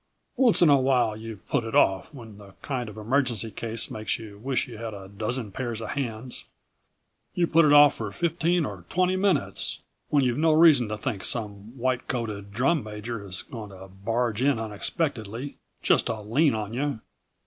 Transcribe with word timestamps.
Once 0.35 0.63
in 0.63 0.69
awhile 0.71 1.15
you 1.15 1.37
put 1.47 1.63
it 1.63 1.75
off, 1.75 2.11
when 2.11 2.39
this 2.39 2.55
kind 2.63 2.89
of 2.89 2.97
emergency 2.97 3.51
case 3.51 3.91
makes 3.91 4.17
you 4.17 4.39
wish 4.39 4.67
you 4.67 4.79
had 4.79 4.95
a 4.95 5.07
dozen 5.07 5.51
pairs 5.51 5.79
of 5.79 5.91
hands. 5.91 6.45
You 7.35 7.45
put 7.45 7.65
if 7.65 7.71
off 7.71 7.93
for 7.97 8.11
fifteen 8.11 8.65
or 8.65 8.83
twenty 8.89 9.15
minutes, 9.15 9.83
when 10.09 10.23
you've 10.23 10.39
no 10.39 10.53
reason 10.53 10.87
to 10.89 10.97
think 10.97 11.23
some 11.23 11.77
white 11.77 12.07
coated 12.07 12.49
drum 12.51 12.81
major 12.83 13.23
is 13.23 13.43
going 13.43 13.69
to 13.69 13.89
barge 13.89 14.41
in 14.41 14.57
unexpectedly, 14.57 15.57
just 15.83 16.07
to 16.07 16.19
lean 16.21 16.55
on 16.55 16.73
you. 16.73 16.99